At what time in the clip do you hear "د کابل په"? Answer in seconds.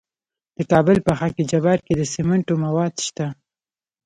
0.57-1.11